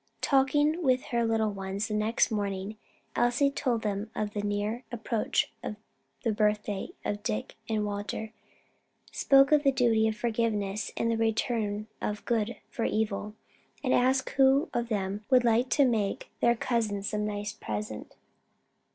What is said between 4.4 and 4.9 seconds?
near